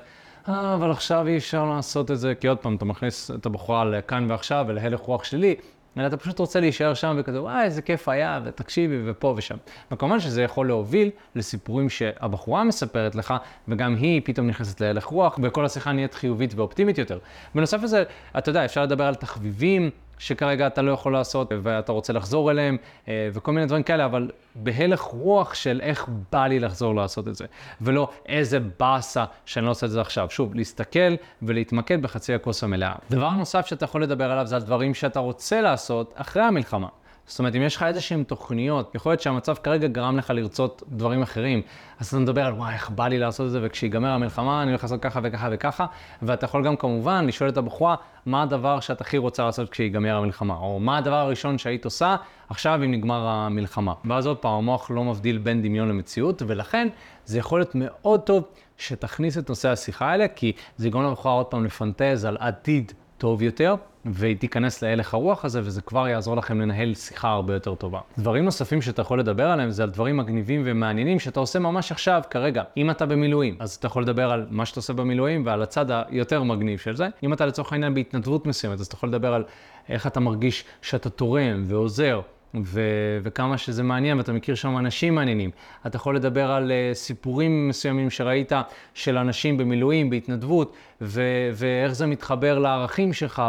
אה, 0.48 0.74
אבל 0.74 0.90
עכשיו 0.90 1.26
אי 1.26 1.36
אפשר 1.36 1.64
לעשות 1.64 2.10
את 2.10 2.18
זה, 2.18 2.34
כי 2.34 2.46
עוד 2.46 2.58
פעם, 2.58 2.76
אתה 2.76 2.84
מכניס 2.84 3.30
את 3.30 3.46
הבחורה 3.46 3.84
לכאן 3.84 4.26
ועכשיו 4.30 4.64
ולהלך 4.68 5.00
רוח 5.00 5.24
שלילי, 5.24 5.54
אלא 5.98 6.06
אתה 6.06 6.16
פשוט 6.16 6.38
רוצה 6.38 6.60
להישאר 6.60 6.94
שם 6.94 7.16
וכזה, 7.18 7.42
וואי, 7.42 7.64
איזה 7.64 7.82
כיף 7.82 8.08
היה, 8.08 8.40
ותקשיבי, 8.44 9.02
ופה 9.06 9.34
ושם. 9.36 9.56
וכמובן 9.92 10.20
שזה 10.20 10.42
יכול 10.42 10.66
להוביל 10.66 11.10
לסיפורים 11.34 11.88
שהבחורה 11.88 12.64
מספרת 12.64 13.14
לך, 13.14 13.34
וגם 13.68 13.94
היא 13.96 14.20
פתאום 14.24 14.46
נכנסת 14.46 14.80
להלך 14.80 15.04
רוח, 15.04 15.38
וכל 15.42 15.64
השיחה 15.64 15.92
נהיית 15.92 16.14
חיובית 16.14 16.54
ואופטימית 16.54 16.98
יותר. 16.98 17.18
בנוסף 17.54 17.82
לזה, 17.82 18.04
אתה 18.38 18.50
יודע, 18.50 18.64
אפשר 18.64 18.82
לדבר 18.82 19.04
על 19.04 19.14
תחביבים. 19.14 19.90
שכרגע 20.18 20.66
אתה 20.66 20.82
לא 20.82 20.92
יכול 20.92 21.12
לעשות 21.12 21.52
ואתה 21.62 21.92
רוצה 21.92 22.12
לחזור 22.12 22.50
אליהם 22.50 22.76
אה, 23.08 23.28
וכל 23.32 23.52
מיני 23.52 23.66
דברים 23.66 23.82
כאלה, 23.82 24.04
אבל 24.04 24.30
בהלך 24.54 25.00
רוח 25.00 25.54
של 25.54 25.80
איך 25.82 26.08
בא 26.32 26.46
לי 26.46 26.60
לחזור 26.60 26.94
לעשות 26.94 27.28
את 27.28 27.34
זה, 27.34 27.44
ולא 27.80 28.08
איזה 28.26 28.58
באסה 28.80 29.24
שאני 29.46 29.66
לא 29.66 29.70
עושה 29.70 29.86
את 29.86 29.90
זה 29.90 30.00
עכשיו. 30.00 30.30
שוב, 30.30 30.54
להסתכל 30.54 31.14
ולהתמקד 31.42 32.02
בחצי 32.02 32.34
הכוס 32.34 32.64
המלאה. 32.64 32.94
דבר 33.10 33.30
נוסף 33.30 33.66
שאתה 33.66 33.84
יכול 33.84 34.02
לדבר 34.02 34.30
עליו 34.30 34.46
זה 34.46 34.56
על 34.56 34.62
דברים 34.62 34.94
שאתה 34.94 35.20
רוצה 35.20 35.60
לעשות 35.60 36.12
אחרי 36.16 36.42
המלחמה. 36.42 36.88
זאת 37.26 37.38
אומרת, 37.38 37.56
אם 37.56 37.62
יש 37.62 37.76
לך 37.76 37.82
איזה 37.82 38.00
שהן 38.00 38.22
תוכניות, 38.22 38.94
יכול 38.94 39.12
להיות 39.12 39.20
שהמצב 39.20 39.54
כרגע 39.54 39.88
גרם 39.88 40.16
לך 40.16 40.30
לרצות 40.30 40.82
דברים 40.88 41.22
אחרים, 41.22 41.62
אז 41.98 42.06
אתה 42.08 42.16
מדבר 42.16 42.44
על 42.44 42.52
וואי, 42.52 42.74
איך 42.74 42.90
בא 42.90 43.08
לי 43.08 43.18
לעשות 43.18 43.46
את 43.46 43.50
זה, 43.50 43.60
וכשיגמר 43.62 44.10
המלחמה 44.10 44.62
אני 44.62 44.70
הולך 44.70 44.82
לעשות 44.82 45.02
ככה 45.02 45.20
וככה 45.22 45.48
וככה, 45.52 45.86
ואתה 46.22 46.44
יכול 46.44 46.64
גם 46.64 46.76
כמובן 46.76 47.26
לשאול 47.26 47.48
את 47.50 47.56
הבחורה, 47.56 47.94
מה 48.26 48.42
הדבר 48.42 48.80
שאת 48.80 49.00
הכי 49.00 49.18
רוצה 49.18 49.44
לעשות 49.44 49.70
כשיגמר 49.70 50.16
המלחמה, 50.16 50.56
או 50.56 50.80
מה 50.80 50.98
הדבר 50.98 51.16
הראשון 51.16 51.58
שהיית 51.58 51.84
עושה 51.84 52.16
עכשיו 52.48 52.80
אם 52.84 52.90
נגמר 52.90 53.26
המלחמה. 53.26 53.92
ואז 54.04 54.26
עוד 54.26 54.36
פעם, 54.36 54.52
המוח 54.52 54.90
לא 54.90 55.04
מבדיל 55.04 55.38
בין 55.38 55.62
דמיון 55.62 55.88
למציאות, 55.88 56.42
ולכן 56.46 56.88
זה 57.24 57.38
יכול 57.38 57.60
להיות 57.60 57.72
מאוד 57.74 58.20
טוב 58.20 58.44
שתכניס 58.78 59.38
את 59.38 59.48
נושא 59.48 59.68
השיחה 59.68 60.10
האלה, 60.10 60.28
כי 60.28 60.52
זה 60.76 60.88
יגרום 60.88 61.04
לבחורה 61.04 61.34
עוד 61.34 61.46
פעם 61.46 61.64
לפנטז 61.64 62.24
על 62.24 62.36
עתיד 62.40 62.92
טוב 63.18 63.42
יותר, 63.42 63.74
והיא 64.06 64.36
תיכנס 64.36 64.82
להלך 64.82 65.14
הרוח 65.14 65.44
הזה, 65.44 65.60
וזה 65.64 65.80
כבר 65.80 66.08
יעזור 66.08 66.36
לכם 66.36 66.60
לנהל 66.60 66.94
שיחה 66.94 67.28
הרבה 67.28 67.54
יותר 67.54 67.74
טובה. 67.74 68.00
דברים 68.18 68.44
נוספים 68.44 68.82
שאתה 68.82 69.02
יכול 69.02 69.20
לדבר 69.20 69.46
עליהם 69.46 69.70
זה 69.70 69.82
על 69.82 69.90
דברים 69.90 70.16
מגניבים 70.16 70.62
ומעניינים 70.64 71.18
שאתה 71.20 71.40
עושה 71.40 71.58
ממש 71.58 71.92
עכשיו, 71.92 72.22
כרגע. 72.30 72.62
אם 72.76 72.90
אתה 72.90 73.06
במילואים, 73.06 73.56
אז 73.58 73.74
אתה 73.74 73.86
יכול 73.86 74.02
לדבר 74.02 74.30
על 74.30 74.46
מה 74.50 74.66
שאתה 74.66 74.80
עושה 74.80 74.92
במילואים 74.92 75.46
ועל 75.46 75.62
הצד 75.62 75.86
היותר 75.90 76.42
מגניב 76.42 76.78
של 76.78 76.96
זה. 76.96 77.08
אם 77.22 77.32
אתה 77.32 77.46
לצורך 77.46 77.72
העניין 77.72 77.94
בהתנדבות 77.94 78.46
מסוימת, 78.46 78.80
אז 78.80 78.86
אתה 78.86 78.94
יכול 78.94 79.08
לדבר 79.08 79.34
על 79.34 79.44
איך 79.88 80.06
אתה 80.06 80.20
מרגיש 80.20 80.64
שאתה 80.82 81.10
תורם 81.10 81.64
ועוזר. 81.66 82.20
ו- 82.62 83.18
וכמה 83.22 83.58
שזה 83.58 83.82
מעניין, 83.82 84.18
ואתה 84.18 84.32
מכיר 84.32 84.54
שם 84.54 84.78
אנשים 84.78 85.14
מעניינים. 85.14 85.50
אתה 85.86 85.96
יכול 85.96 86.16
לדבר 86.16 86.50
על 86.50 86.70
uh, 86.70 86.94
סיפורים 86.94 87.68
מסוימים 87.68 88.10
שראית 88.10 88.52
של 88.94 89.18
אנשים 89.18 89.56
במילואים, 89.56 90.10
בהתנדבות, 90.10 90.74
ו- 91.00 91.50
ואיך 91.54 91.92
זה 91.92 92.06
מתחבר 92.06 92.58
לערכים 92.58 93.12
שלך, 93.12 93.42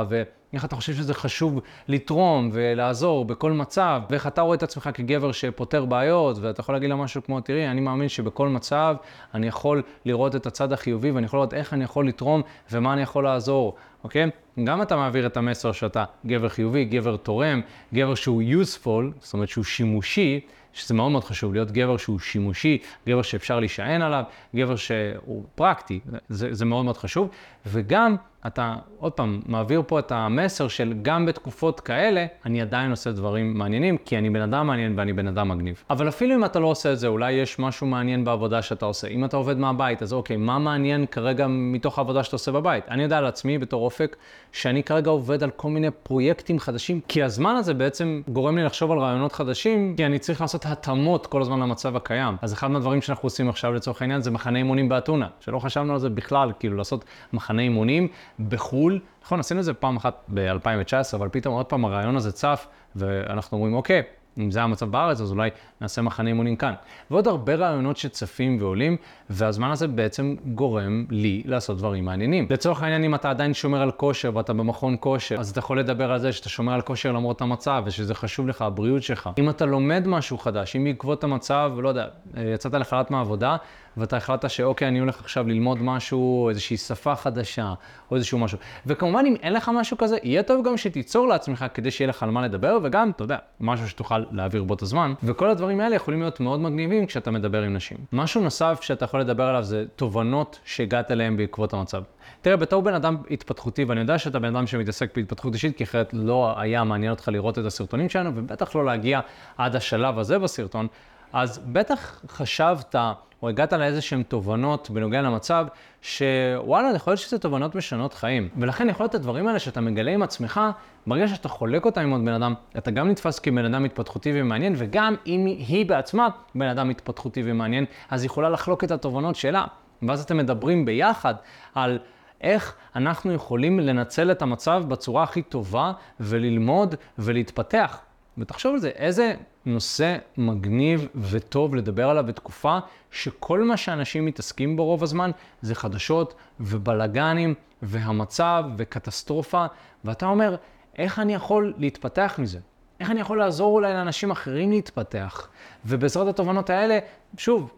ואיך 0.55 0.65
אתה 0.65 0.75
חושב 0.75 0.93
שזה 0.93 1.13
חשוב 1.13 1.59
לתרום 1.87 2.49
ולעזור 2.53 3.25
בכל 3.25 3.51
מצב, 3.51 4.01
ואיך 4.09 4.27
אתה 4.27 4.41
רואה 4.41 4.55
את 4.55 4.63
עצמך 4.63 4.89
כגבר 4.93 5.31
שפותר 5.31 5.85
בעיות, 5.85 6.37
ואתה 6.41 6.61
יכול 6.61 6.75
להגיד 6.75 6.89
לה 6.89 6.95
משהו 6.95 7.23
כמו, 7.23 7.41
תראי, 7.41 7.67
אני 7.67 7.81
מאמין 7.81 8.09
שבכל 8.09 8.49
מצב 8.49 8.95
אני 9.33 9.47
יכול 9.47 9.81
לראות 10.05 10.35
את 10.35 10.45
הצד 10.45 10.73
החיובי, 10.73 11.11
ואני 11.11 11.25
יכול 11.25 11.39
לראות 11.39 11.53
איך 11.53 11.73
אני 11.73 11.83
יכול 11.83 12.07
לתרום 12.07 12.41
ומה 12.71 12.93
אני 12.93 13.01
יכול 13.01 13.23
לעזור. 13.23 13.75
אוקיי? 14.03 14.29
גם 14.63 14.81
אתה 14.81 14.95
מעביר 14.95 15.25
את 15.25 15.37
המסר 15.37 15.71
שאתה 15.71 16.03
גבר 16.25 16.49
חיובי, 16.49 16.85
גבר 16.85 17.17
תורם, 17.17 17.61
גבר 17.93 18.15
שהוא 18.15 18.43
useful, 18.43 19.19
זאת 19.19 19.33
אומרת 19.33 19.49
שהוא 19.49 19.63
שימושי, 19.63 20.39
שזה 20.73 20.93
מאוד 20.93 21.11
מאוד 21.11 21.23
חשוב, 21.23 21.53
להיות 21.53 21.71
גבר 21.71 21.97
שהוא 21.97 22.19
שימושי, 22.19 22.77
גבר 23.07 23.21
שאפשר 23.21 23.59
להישען 23.59 24.01
עליו, 24.01 24.23
גבר 24.55 24.75
שהוא 24.75 25.43
פרקטי, 25.55 25.99
זה, 26.29 26.53
זה 26.53 26.65
מאוד 26.65 26.85
מאוד 26.85 26.97
חשוב, 26.97 27.29
וגם 27.65 28.15
אתה 28.47 28.75
עוד 28.99 29.11
פעם 29.11 29.41
מעביר 29.45 29.83
פה 29.87 29.99
את 29.99 30.11
המסר 30.11 30.67
של 30.67 30.93
גם 31.01 31.25
בתקופות 31.25 31.79
כאלה, 31.79 32.25
אני 32.45 32.61
עדיין 32.61 32.91
עושה 32.91 33.11
דברים 33.11 33.57
מעניינים, 33.57 33.97
כי 34.05 34.17
אני 34.17 34.29
בן 34.29 34.41
אדם 34.41 34.67
מעניין 34.67 34.93
ואני 34.97 35.13
בן 35.13 35.27
אדם 35.27 35.49
מגניב. 35.49 35.83
אבל 35.89 36.07
אפילו 36.07 36.35
אם 36.35 36.45
אתה 36.45 36.59
לא 36.59 36.67
עושה 36.67 36.93
את 36.93 36.99
זה, 36.99 37.07
אולי 37.07 37.31
יש 37.31 37.59
משהו 37.59 37.87
מעניין 37.87 38.25
בעבודה 38.25 38.61
שאתה 38.61 38.85
עושה. 38.85 39.07
אם 39.07 39.25
אתה 39.25 39.37
עובד 39.37 39.57
מהבית, 39.57 40.01
אז 40.01 40.13
אוקיי, 40.13 40.37
מה 40.37 40.59
מעניין 40.59 41.05
כרגע 41.05 41.47
מתוך 41.49 41.97
העבודה 41.97 42.23
שאתה 42.23 42.35
עושה 42.35 42.51
בבית? 42.51 42.83
אני 42.89 43.03
יודע 43.03 43.17
על 43.17 43.25
עצמי 43.25 43.57
בתור 43.57 43.85
אופק, 43.85 44.15
שאני 44.51 44.83
כרגע 44.83 45.11
עובד 45.11 45.43
על 45.43 45.49
כל 45.49 45.69
מיני 45.69 45.91
פרויקטים 45.91 46.59
חדשים, 46.59 46.99
כי 47.07 47.23
הזמן 47.23 47.55
הזה 47.55 47.73
בעצם 47.73 48.21
גורם 48.27 48.57
לי 48.57 48.63
לחשוב 48.63 48.91
על 48.91 48.97
רעיונות 48.99 49.31
חדשים, 49.31 49.93
כי 49.97 50.05
אני 50.05 50.19
צריך 50.19 50.41
לעשות 50.41 50.65
התאמות 50.65 51.27
כל 51.27 51.41
הזמן 51.41 51.59
למצב 51.59 51.95
הקיים. 51.95 52.35
אז 52.41 52.53
אחד 52.53 52.67
מהדברים 52.67 53.01
שאנחנו 53.01 53.25
עושים 53.25 53.49
עכשיו 53.49 53.73
לצורך 53.73 54.01
העניין 54.01 54.21
זה 54.21 54.31
מחנה 54.31 54.59
אימונים 54.59 54.89
באתונה, 54.89 55.27
שלא 55.39 55.59
חשבנו 55.59 55.93
על 55.93 55.99
זה 55.99 56.09
בכלל, 56.09 56.51
כאילו 56.59 56.77
לעשות 56.77 57.05
מחנה 57.33 57.61
אימונים 57.61 58.07
בחו"ל. 58.49 58.99
נכון, 59.23 59.39
עשינו 59.39 59.59
את 59.59 59.65
זה 59.65 59.73
פעם 59.73 59.97
אחת 59.97 60.23
ב-2019, 60.33 61.15
אבל 61.15 61.29
פתאום 61.31 61.55
עוד 61.55 61.65
פעם 61.65 61.85
הרעיון 61.85 62.15
הזה 62.15 62.31
צף, 62.31 62.67
ואנחנו 62.95 63.57
אומרים, 63.57 63.73
אוקיי, 63.73 64.03
אם 64.37 64.51
זה 64.51 64.63
המצב 64.63 64.91
בארץ, 64.91 65.21
אז 65.21 65.31
אולי 65.31 65.49
נעשה 65.81 66.01
מחנה 66.01 66.29
אימונים 66.29 66.55
כאן. 66.55 66.73
ועוד 67.11 67.27
הרבה 67.27 67.55
רעיונות 67.55 67.97
שצפים 67.97 68.57
ועולים, 68.59 68.97
והזמן 69.29 69.71
הזה 69.71 69.87
בעצם 69.87 70.35
גורם 70.45 71.05
לי 71.09 71.43
לעשות 71.45 71.77
דברים 71.77 72.05
מעניינים. 72.05 72.47
לצורך 72.49 72.83
העניין, 72.83 73.03
אם 73.03 73.15
אתה 73.15 73.29
עדיין 73.29 73.53
שומר 73.53 73.81
על 73.81 73.91
כושר 73.91 74.31
ואתה 74.35 74.53
במכון 74.53 74.95
כושר, 74.99 75.35
אז 75.39 75.49
אתה 75.49 75.59
יכול 75.59 75.79
לדבר 75.79 76.11
על 76.11 76.19
זה 76.19 76.31
שאתה 76.31 76.49
שומר 76.49 76.73
על 76.73 76.81
כושר 76.81 77.11
למרות 77.11 77.41
המצב, 77.41 77.83
ושזה 77.85 78.15
חשוב 78.15 78.47
לך, 78.47 78.61
הבריאות 78.61 79.03
שלך. 79.03 79.29
אם 79.37 79.49
אתה 79.49 79.65
לומד 79.65 80.07
משהו 80.07 80.37
חדש, 80.37 80.75
אם 80.75 80.83
בעקבות 80.83 81.23
המצב, 81.23 81.71
לא 81.77 81.89
יודע, 81.89 82.07
יצאת 82.53 82.73
לחל"ת 82.73 83.11
מהעבודה, 83.11 83.57
ואתה 83.97 84.17
החלטת 84.17 84.49
שאוקיי, 84.49 84.87
אני 84.87 84.99
הולך 84.99 85.19
עכשיו 85.19 85.47
ללמוד 85.47 85.81
משהו, 85.81 86.49
איזושהי 86.49 86.77
שפה 86.77 87.15
חדשה, 87.15 87.73
או 88.11 88.15
איזשהו 88.15 88.39
משהו. 88.39 88.57
וכמובן, 88.85 89.23
אם 89.27 89.35
אין 89.41 89.53
לך 89.53 89.71
משהו 89.73 89.97
כזה, 89.97 90.17
יהיה 90.23 90.43
טוב 90.43 90.65
גם 90.65 90.77
שתיצור 90.77 91.27
לעצמך 91.27 91.65
כדי 91.73 91.91
שיהיה 91.91 92.09
לך 92.09 92.23
על 92.23 92.29
מה 92.29 92.41
לדבר, 92.41 92.77
וגם, 92.83 93.09
אתה 93.15 93.23
יודע, 93.23 93.37
משהו 93.59 93.89
שתוכל 93.89 94.23
להעביר 94.31 94.63
בו 94.63 94.73
את 94.73 94.81
הזמן. 94.81 95.13
וכל 95.23 95.49
הדברים 95.49 95.79
האלה 95.79 95.95
יכולים 95.95 96.19
להיות 96.19 96.39
מאוד 96.39 96.59
מגניבים 96.59 97.05
כשאתה 97.05 97.31
מדבר 97.31 97.61
עם 97.61 97.73
נשים. 97.73 97.97
משהו 98.13 98.41
נוסף 98.41 98.79
שאתה 98.81 99.05
יכול 99.05 99.19
לדבר 99.19 99.43
עליו 99.43 99.63
זה 99.63 99.85
תובנות 99.95 100.59
שהגעת 100.65 101.11
אליהן 101.11 101.37
בעקבות 101.37 101.73
המצב. 101.73 102.03
תראה, 102.41 102.57
בתור 102.57 102.81
בן 102.81 102.93
אדם 102.93 103.17
התפתחותי, 103.31 103.83
ואני 103.83 103.99
יודע 103.99 104.17
שאתה 104.17 104.39
בן 104.39 104.55
אדם 104.55 104.67
שמתעסק 104.67 105.15
בהתפתחות 105.15 105.53
אישית, 105.53 105.77
כי 105.77 105.83
אחרת 105.83 106.09
לא 106.13 106.53
היה 106.57 106.83
מעניין 106.83 107.11
אותך 107.11 107.27
לראות 107.27 107.59
את 107.59 107.65
הסרטונים 107.65 108.09
שלנו, 108.09 108.31
ובטח 108.35 108.75
לא 108.75 108.85
להגיע 108.85 109.19
עד 109.57 109.75
השלב 109.75 110.19
הזה 110.19 110.39
בסרטון, 110.39 110.87
אז 111.35 111.61
בטח 111.65 112.21
חשבת, 112.27 112.95
או 113.41 113.49
הגעת 113.49 113.73
לאיזה 113.73 114.01
שהן 114.01 114.23
תובנות 114.23 114.89
בנוגע 114.89 115.21
למצב, 115.21 115.67
שוואלה, 116.01 116.91
יכול 116.95 117.11
להיות 117.11 117.19
שזה 117.19 117.39
תובנות 117.39 117.75
משנות 117.75 118.13
חיים. 118.13 118.49
ולכן 118.57 118.89
יכול 118.89 119.03
להיות 119.03 119.15
הדברים 119.15 119.47
האלה 119.47 119.59
שאתה 119.59 119.81
מגלה 119.81 120.11
עם 120.11 120.23
עצמך, 120.23 120.61
ברגע 121.07 121.27
שאתה 121.27 121.49
חולק 121.49 121.85
אותם 121.85 122.01
עם 122.01 122.11
עוד 122.11 122.21
בן 122.25 122.33
אדם, 122.33 122.53
אתה 122.77 122.91
גם 122.91 123.09
נתפס 123.09 123.39
כבן 123.39 123.65
אדם 123.65 123.85
התפתחותי 123.85 124.31
ומעניין, 124.35 124.73
וגם 124.77 125.15
אם 125.27 125.45
היא 125.45 125.85
בעצמה 125.85 126.27
בן 126.55 126.67
אדם 126.67 126.89
התפתחותי 126.89 127.41
ומעניין, 127.45 127.85
אז 128.09 128.21
היא 128.21 128.29
יכולה 128.29 128.49
לחלוק 128.49 128.83
את 128.83 128.91
התובנות 128.91 129.35
שלה. 129.35 129.65
ואז 130.01 130.21
אתם 130.21 130.37
מדברים 130.37 130.85
ביחד 130.85 131.33
על 131.75 131.99
איך 132.41 132.75
אנחנו 132.95 133.33
יכולים 133.33 133.79
לנצל 133.79 134.31
את 134.31 134.41
המצב 134.41 134.83
בצורה 134.87 135.23
הכי 135.23 135.41
טובה 135.41 135.91
וללמוד 136.19 136.95
ולהתפתח. 137.19 137.99
ותחשוב 138.37 138.73
על 138.73 138.79
זה, 138.79 138.89
איזה 138.89 139.33
נושא 139.65 140.17
מגניב 140.37 141.07
וטוב 141.15 141.75
לדבר 141.75 142.09
עליו 142.09 142.23
בתקופה 142.23 142.77
שכל 143.11 143.63
מה 143.63 143.77
שאנשים 143.77 144.25
מתעסקים 144.25 144.75
בו 144.75 144.85
רוב 144.85 145.03
הזמן 145.03 145.31
זה 145.61 145.75
חדשות 145.75 146.35
ובלגנים 146.59 147.53
והמצב 147.81 148.63
וקטסטרופה, 148.77 149.65
ואתה 150.05 150.25
אומר, 150.25 150.55
איך 150.97 151.19
אני 151.19 151.33
יכול 151.33 151.73
להתפתח 151.77 152.35
מזה? 152.37 152.59
איך 152.99 153.11
אני 153.11 153.19
יכול 153.19 153.39
לעזור 153.39 153.75
אולי 153.75 153.93
לאנשים 153.93 154.31
אחרים 154.31 154.71
להתפתח? 154.71 155.47
ובעזרת 155.85 156.27
התובנות 156.27 156.69
האלה, 156.69 156.99
שוב, 157.37 157.71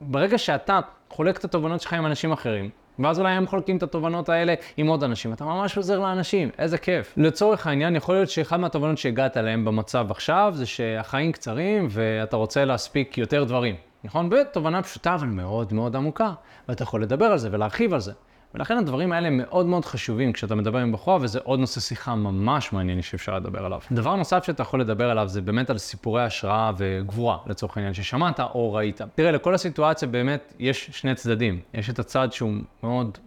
ברגע 0.00 0.38
שאתה 0.38 0.80
חולק 1.10 1.38
את 1.38 1.44
התובנות 1.44 1.80
שלך 1.80 1.92
עם 1.92 2.06
אנשים 2.06 2.32
אחרים, 2.32 2.70
ואז 2.98 3.18
אולי 3.20 3.32
הם 3.32 3.46
חולקים 3.46 3.76
את 3.76 3.82
התובנות 3.82 4.28
האלה 4.28 4.54
עם 4.76 4.86
עוד 4.86 5.04
אנשים. 5.04 5.32
אתה 5.32 5.44
ממש 5.44 5.76
עוזר 5.76 5.98
לאנשים, 5.98 6.50
איזה 6.58 6.78
כיף. 6.78 7.14
לצורך 7.16 7.66
העניין, 7.66 7.96
יכול 7.96 8.14
להיות 8.14 8.30
שאחד 8.30 8.56
מהתובנות 8.56 8.98
שהגעת 8.98 9.36
אליהם 9.36 9.64
במצב 9.64 10.06
עכשיו, 10.10 10.52
זה 10.56 10.66
שהחיים 10.66 11.32
קצרים 11.32 11.86
ואתה 11.90 12.36
רוצה 12.36 12.64
להספיק 12.64 13.18
יותר 13.18 13.44
דברים. 13.44 13.74
נכון? 14.04 14.30
בתובנה 14.30 14.82
פשוטה 14.82 15.14
אבל 15.14 15.26
מאוד 15.26 15.72
מאוד 15.72 15.96
עמוקה. 15.96 16.32
ואתה 16.68 16.82
יכול 16.82 17.02
לדבר 17.02 17.24
על 17.24 17.38
זה 17.38 17.48
ולהרחיב 17.52 17.94
על 17.94 18.00
זה. 18.00 18.12
ולכן 18.54 18.78
הדברים 18.78 19.12
האלה 19.12 19.30
מאוד 19.30 19.66
מאוד 19.66 19.84
חשובים 19.84 20.32
כשאתה 20.32 20.54
מדבר 20.54 20.78
עם 20.78 20.92
בחורה, 20.92 21.18
וזה 21.20 21.38
עוד 21.42 21.60
נושא 21.60 21.80
שיחה 21.80 22.14
ממש 22.14 22.72
מעניין 22.72 23.02
שאפשר 23.02 23.36
לדבר 23.36 23.64
עליו. 23.64 23.80
דבר 23.92 24.16
נוסף 24.16 24.44
שאתה 24.44 24.62
יכול 24.62 24.80
לדבר 24.80 25.10
עליו 25.10 25.28
זה 25.28 25.40
באמת 25.40 25.70
על 25.70 25.78
סיפורי 25.78 26.22
השראה 26.22 26.72
וגבורה, 26.76 27.38
לצורך 27.46 27.76
העניין, 27.76 27.94
ששמעת 27.94 28.40
או 28.40 28.72
ראית. 28.72 29.00
תראה, 29.14 29.30
לכל 29.30 29.54
הסיטואציה 29.54 30.08
באמת 30.08 30.54
יש 30.58 30.90
שני 30.92 31.14
צדדים. 31.14 31.60
יש 31.74 31.90
את 31.90 31.98
הצד 31.98 32.32
שהוא 32.32 32.52
מאוד 32.82 33.18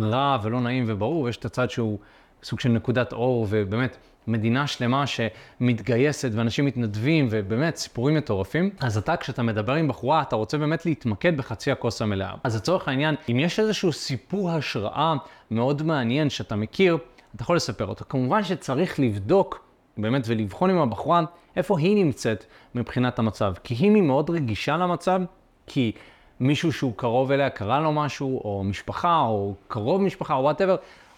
רע 0.00 0.38
ולא 0.42 0.60
נעים 0.60 0.84
וברור, 0.86 1.22
ויש 1.22 1.36
את 1.36 1.44
הצד 1.44 1.70
שהוא 1.70 1.98
סוג 2.42 2.60
של 2.60 2.68
נקודת 2.68 3.12
אור, 3.12 3.46
ובאמת 3.50 3.96
מדינה 4.26 4.66
שלמה 4.66 5.04
שמתגייסת 5.06 6.30
ואנשים 6.32 6.64
מתנדבים 6.64 7.28
ובאמת 7.30 7.76
סיפורים 7.76 8.16
מטורפים. 8.16 8.70
אז 8.80 8.98
אתה 8.98 9.16
כשאתה 9.16 9.42
מדבר 9.42 9.72
עם 9.72 9.88
בחורה 9.88 10.22
אתה 10.22 10.36
רוצה 10.36 10.58
באמת 10.58 10.86
להתמקד 10.86 11.36
בחצי 11.36 11.72
הכוס 11.72 12.02
המלאה. 12.02 12.34
אז 12.44 12.56
לצורך 12.56 12.88
העניין, 12.88 13.14
אם 13.30 13.38
יש 13.38 13.60
איזשהו 13.60 13.92
סיפור 13.92 14.50
השראה 14.50 15.14
מאוד 15.50 15.82
מעניין 15.82 16.30
שאתה 16.30 16.56
מכיר, 16.56 16.98
אתה 17.36 17.42
יכול 17.42 17.56
לספר 17.56 17.86
אותו. 17.86 18.04
כמובן 18.08 18.44
שצריך 18.44 19.00
לבדוק 19.00 19.64
באמת 19.96 20.22
ולבחון 20.26 20.70
עם 20.70 20.78
הבחורה 20.78 21.22
איפה 21.56 21.78
היא 21.78 22.04
נמצאת 22.04 22.44
מבחינת 22.74 23.18
המצב. 23.18 23.54
כי 23.64 23.86
אם 23.86 23.94
היא 23.94 24.02
מאוד 24.02 24.30
רגישה 24.30 24.76
למצב, 24.76 25.20
כי 25.66 25.92
מישהו 26.40 26.72
שהוא 26.72 26.92
קרוב 26.96 27.32
אליה 27.32 27.50
קרה 27.50 27.80
לו 27.80 27.92
משהו, 27.92 28.40
או 28.44 28.64
משפחה, 28.64 29.20
או 29.20 29.54
קרוב 29.68 30.02
משפחה, 30.02 30.34
או 30.34 30.42
whatever, 30.42 30.76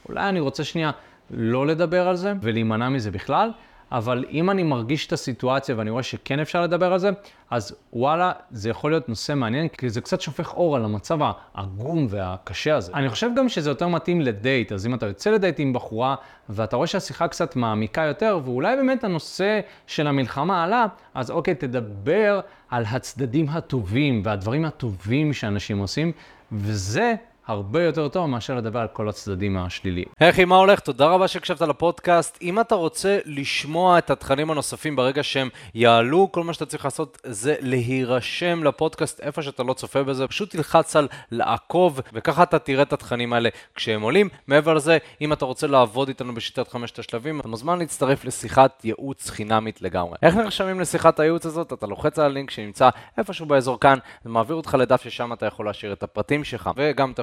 אולי 0.08 0.28
אני 0.28 0.40
רוצה 0.40 0.64
שנייה 0.64 0.90
לא 1.32 1.66
לדבר 1.66 2.08
על 2.08 2.16
זה 2.16 2.32
ולהימנע 2.42 2.88
מזה 2.88 3.10
בכלל, 3.10 3.50
אבל 3.92 4.24
אם 4.30 4.50
אני 4.50 4.62
מרגיש 4.62 5.06
את 5.06 5.12
הסיטואציה 5.12 5.74
ואני 5.78 5.90
רואה 5.90 6.02
שכן 6.02 6.40
אפשר 6.40 6.62
לדבר 6.62 6.92
על 6.92 6.98
זה, 6.98 7.10
אז 7.50 7.76
וואלה, 7.92 8.32
זה 8.50 8.70
יכול 8.70 8.90
להיות 8.90 9.08
נושא 9.08 9.34
מעניין, 9.34 9.68
כי 9.68 9.90
זה 9.90 10.00
קצת 10.00 10.20
שופך 10.20 10.54
אור 10.54 10.76
על 10.76 10.84
המצב 10.84 11.18
העגום 11.54 12.06
והקשה 12.10 12.76
הזה. 12.76 12.92
אני 12.94 13.08
חושב 13.08 13.30
גם 13.36 13.48
שזה 13.48 13.70
יותר 13.70 13.88
מתאים 13.88 14.20
לדייט, 14.20 14.72
אז 14.72 14.86
אם 14.86 14.94
אתה 14.94 15.06
יוצא 15.06 15.30
לדייט 15.30 15.60
עם 15.60 15.72
בחורה, 15.72 16.14
ואתה 16.48 16.76
רואה 16.76 16.86
שהשיחה 16.86 17.28
קצת 17.28 17.56
מעמיקה 17.56 18.02
יותר, 18.02 18.40
ואולי 18.44 18.76
באמת 18.76 19.04
הנושא 19.04 19.60
של 19.86 20.06
המלחמה 20.06 20.64
עלה, 20.64 20.86
אז 21.14 21.30
אוקיי, 21.30 21.54
תדבר 21.54 22.40
על 22.70 22.84
הצדדים 22.88 23.48
הטובים 23.48 24.22
והדברים 24.24 24.64
הטובים 24.64 25.32
שאנשים 25.32 25.78
עושים, 25.78 26.12
וזה 26.52 27.14
הרבה 27.46 27.82
יותר 27.82 28.08
טוב 28.08 28.26
מאשר 28.26 28.54
לדבר 28.54 28.78
על 28.78 28.88
כל 28.92 29.08
הצדדים 29.08 29.56
השליליים. 29.56 30.06
היי 30.20 30.44
מה 30.44 30.56
הולך? 30.56 30.80
תודה 30.80 31.06
רבה 31.06 31.28
שהקשבת 31.28 31.60
לפודקאסט. 31.60 32.38
אם 32.42 32.60
אתה 32.60 32.74
רוצה 32.74 33.18
לשמוע 33.24 33.98
את 33.98 34.10
התכנים 34.10 34.50
הנוספים 34.50 34.96
ברגע 34.96 35.22
שהם 35.22 35.48
יעלו, 35.74 36.28
כל 36.32 36.44
מה 36.44 36.52
שאתה 36.52 36.66
צריך 36.66 36.84
לעשות 36.84 37.18
זה 37.24 37.54
להירשם 37.60 38.64
לפודקאסט 38.64 39.20
איפה 39.20 39.42
שאתה 39.42 39.62
לא 39.62 39.72
צופה 39.72 40.02
בזה, 40.02 40.28
פשוט 40.28 40.50
תלחץ 40.50 40.96
על 40.96 41.08
לעקוב, 41.30 42.00
וככה 42.12 42.42
אתה 42.42 42.58
תראה 42.58 42.82
את 42.82 42.92
התכנים 42.92 43.32
האלה 43.32 43.48
כשהם 43.74 44.02
עולים. 44.02 44.28
מעבר 44.46 44.74
לזה, 44.74 44.98
אם 45.20 45.32
אתה 45.32 45.44
רוצה 45.44 45.66
לעבוד 45.66 46.08
איתנו 46.08 46.34
בשיטת 46.34 46.68
חמשת 46.68 46.98
השלבים, 46.98 47.40
אתה 47.40 47.48
מוזמן 47.48 47.78
להצטרף 47.78 48.24
לשיחת 48.24 48.84
ייעוץ 48.84 49.30
חינמית 49.30 49.82
לגמרי. 49.82 50.16
איך 50.22 50.36
נרשמים 50.36 50.80
לשיחת 50.80 51.20
הייעוץ 51.20 51.46
הזאת? 51.46 51.72
אתה 51.72 51.86
לוחץ 51.86 52.18
על 52.18 52.24
הלינק 52.24 52.50
שנמצא 52.50 52.88
איפשהו 53.18 53.46
באזור 53.46 53.80
כאן, 53.80 53.98
זה 54.24 54.54
אותך 54.54 54.76
לדף 54.78 55.02
ששם 55.02 55.32
אתה 55.32 55.46
יכול 55.46 55.66
להשאיר 55.66 55.92
את 55.92 56.02
הפרטים 56.02 56.44
שלך, 56.44 56.70
וגם 56.76 57.10
אתה 57.10 57.22